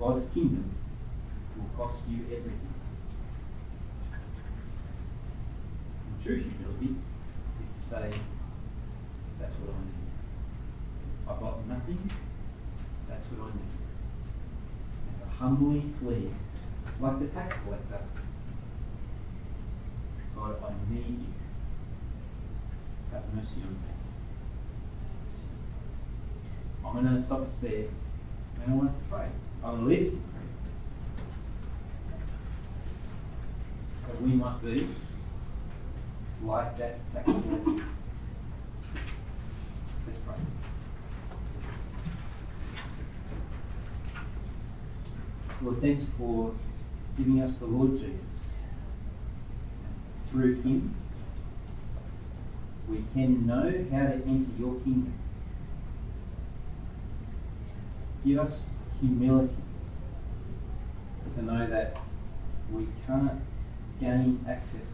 [0.00, 0.74] God's kingdom
[1.56, 2.74] will cost you everything.
[6.06, 6.96] And true humility
[7.60, 8.10] is to say,
[9.38, 11.28] that's what I need.
[11.28, 12.10] I've got nothing,
[13.06, 13.76] that's what I need.
[15.06, 16.34] And to humbly plead,
[16.98, 18.00] like the tax collector,
[20.34, 21.34] God, I need you.
[23.12, 23.90] Have mercy on me.
[26.86, 27.88] I'm going to stop us there.
[28.62, 29.28] And I want us to pray.
[34.06, 34.86] That we must be
[36.42, 37.84] like that tax collector.
[45.62, 46.54] Lord, thanks for
[47.18, 48.14] giving us the Lord Jesus.
[50.30, 50.94] Through him,
[52.88, 55.12] we can know how to enter your kingdom.
[58.24, 58.68] Give us
[59.00, 59.54] humility
[61.34, 61.96] to know that
[62.72, 63.40] we can't
[64.00, 64.88] gain access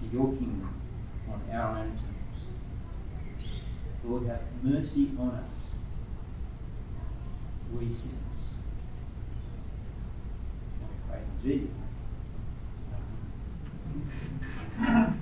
[0.00, 0.74] to your kingdom
[1.28, 3.64] on our own terms.
[4.04, 5.76] Lord, have mercy on us,
[7.72, 8.16] we sinners.
[10.80, 11.74] We pray in Jesus'
[14.78, 15.20] name.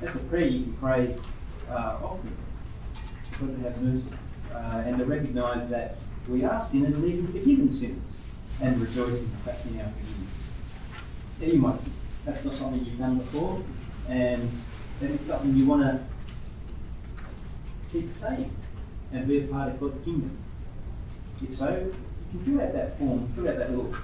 [0.00, 1.16] That's a prayer you can pray
[1.68, 2.36] uh, often.
[3.38, 4.10] God to have mercy
[4.54, 5.96] uh, and to recognise that
[6.30, 8.16] we are sinners and even forgiven sinners
[8.62, 10.50] and rejoice in the fact in our forgiveness.
[11.40, 11.80] Yeah, you might
[12.24, 13.62] that's not something you've done before
[14.08, 14.48] and
[15.00, 16.00] that is something you want to
[17.90, 18.54] keep saying
[19.12, 20.36] and be a part of God's kingdom.
[21.42, 23.96] If so, you can fill out that form, fill out that little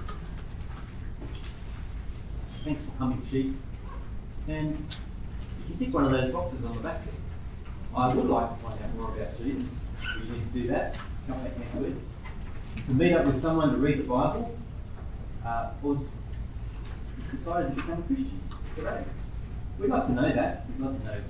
[2.63, 3.53] thanks for coming sheet
[4.47, 7.13] and you can tick one of those boxes on the back there.
[7.95, 9.69] I would like to find out more about Jesus.
[10.19, 10.95] You need to do that.
[11.27, 11.95] Come back next week.
[12.85, 14.55] To meet up with someone to read the Bible,
[15.45, 15.99] uh, or
[17.31, 18.41] decided to become a Christian
[18.75, 19.03] today.
[19.77, 20.65] We'd like to know that.
[20.69, 21.21] We'd love to know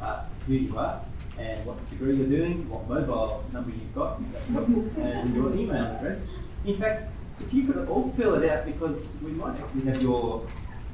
[0.00, 1.02] uh, who you are
[1.38, 6.30] and what degree you're doing, what mobile number you've got, and your email address.
[6.64, 7.04] In fact,
[7.40, 10.46] if you could all fill it out because we might actually have your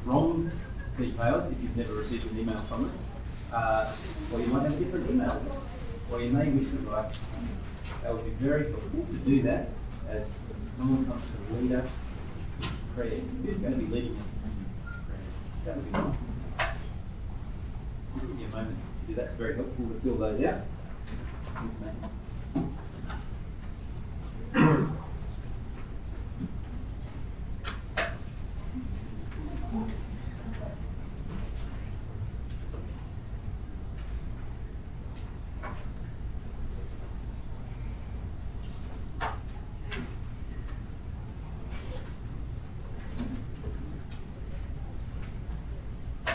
[0.05, 0.51] wrong
[0.97, 3.05] details if you've never received an email from us,
[3.53, 3.95] uh,
[4.33, 5.75] or you might have a different email address,
[6.11, 7.13] or you may wish to write.
[8.03, 9.71] That would be very helpful to do that
[10.09, 10.43] as
[10.77, 12.05] someone comes to lead us
[12.97, 13.21] prayer.
[13.45, 14.51] Who's going to be leading us in
[15.07, 15.21] prayer?
[15.65, 16.17] That would be nice.
[18.21, 19.27] Give me a moment to do that.
[19.27, 20.61] It's very helpful to fill those out.
[21.45, 21.93] Thanks, mate.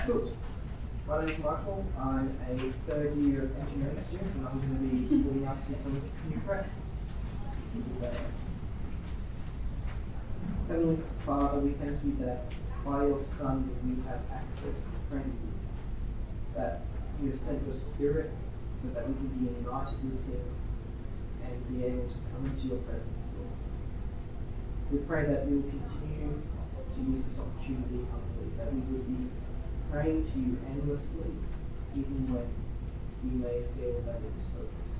[0.05, 0.35] Good.
[1.07, 1.85] My name is Michael.
[1.97, 3.49] I'm a third year
[4.21, 6.67] and I'm going to be leading us in some new prayer.
[10.67, 12.53] Heavenly Father, we thank you that
[12.85, 15.53] by your Son we have access to friend you,
[16.55, 16.81] that
[17.21, 18.31] you have sent your Spirit
[18.79, 20.45] so that we can be united with Him
[21.45, 23.49] and be able to come into your presence, Lord.
[24.91, 26.41] We pray that we will continue
[26.93, 29.27] to use this opportunity humbly, that we will be
[29.91, 31.31] praying to you endlessly,
[31.95, 32.45] even when
[33.23, 34.93] we may feel that it is hopeless.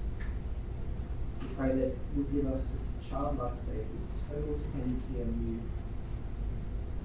[1.42, 5.60] We pray that you give us this childlike faith, this total dependency on you,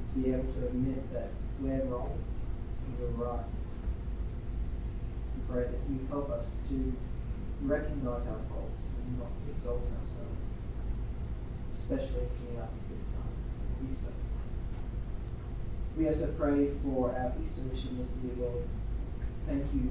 [0.09, 2.19] to be able to admit that we're wrong
[2.87, 3.45] and you're right.
[5.35, 6.93] We pray that you help us to
[7.62, 10.39] recognize our faults and not exalt ourselves,
[11.73, 14.12] especially coming up to this time, Easter.
[15.97, 18.69] We also pray for our Easter mission this year, Lord.
[19.47, 19.91] Thank you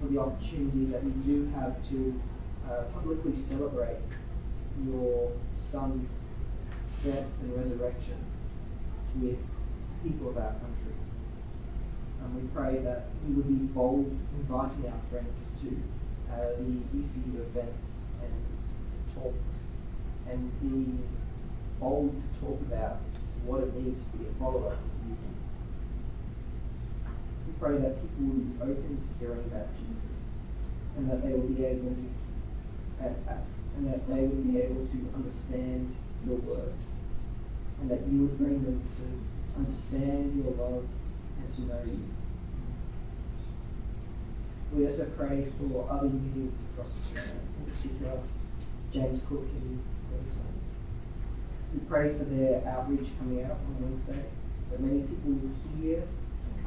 [0.00, 2.20] for the opportunity that we do have to
[2.68, 3.98] uh, publicly celebrate
[4.86, 6.10] your Son's
[7.04, 8.16] death and resurrection
[9.16, 9.38] with
[10.02, 10.94] people of our country.
[12.22, 15.68] And we pray that we would be bold inviting our friends to
[16.32, 19.58] uh, the ECU events and talks
[20.28, 21.02] and be
[21.80, 22.98] bold to talk about
[23.44, 24.76] what it means to be a follower
[25.08, 25.16] you.
[27.60, 30.22] Pray that people will be open to hearing about Jesus
[30.96, 31.94] and that they will be able
[33.00, 33.16] and,
[33.76, 35.94] and that they will be able to understand
[36.26, 36.74] your word
[37.80, 40.84] and that you would bring them to understand your love
[41.38, 42.04] and to know you.
[44.72, 48.20] We also pray for other unions across Australia, in particular
[48.92, 49.80] James Cook in
[50.10, 50.60] Queensland.
[51.72, 54.24] We pray for their outreach coming out on Wednesday,
[54.70, 56.02] that many people will hear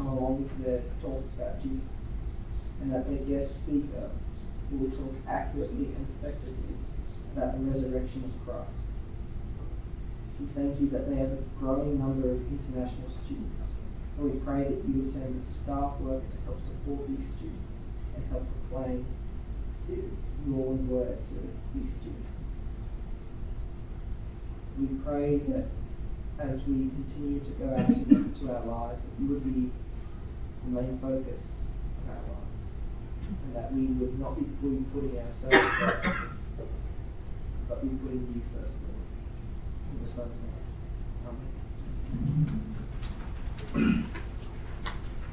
[0.02, 2.10] come along to their talks about Jesus,
[2.82, 4.10] and that their guest speaker
[4.72, 6.76] will talk accurately and effectively
[7.36, 8.78] about the resurrection of Christ.
[10.40, 13.70] We thank you that they have a growing number of international students,
[14.18, 18.26] and we pray that you would send staff work to help support these students and
[18.32, 19.06] help proclaim
[20.48, 21.36] your word to
[21.76, 22.28] these students.
[24.80, 25.66] We pray that
[26.40, 29.70] as we continue to go out into our lives, that you would be
[30.64, 31.52] the main focus
[32.04, 32.70] of our lives,
[33.44, 36.08] and that we would not be putting ourselves first,
[37.68, 39.02] but be putting you first, Lord.
[39.92, 40.60] In the Son's name.
[43.76, 44.12] Amen.